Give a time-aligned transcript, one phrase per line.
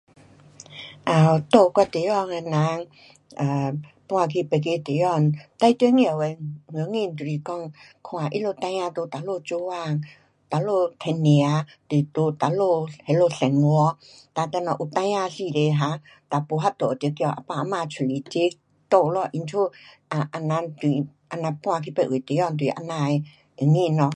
[1.09, 2.57] um 住我地方的人
[3.41, 3.71] ，um
[4.07, 5.23] 搬去别个地方 um
[5.59, 6.25] 最重要的
[6.73, 7.49] 原因就是讲
[8.05, 8.93] 看他们孩儿在那里
[9.45, 9.71] 做工，
[10.51, 10.69] 那里
[11.01, 11.27] 赚吃，
[11.89, 13.95] 就在哪里那里生活，
[14.33, 18.33] 哒等下有孩儿时刻哈，哒没办法，得叫啊爸啊妈出来齐
[18.89, 19.29] 住咯。
[19.33, 19.51] 因此
[20.11, 22.97] 啊，啊人搬去别位地方就是这样
[23.57, 24.03] 原因咯。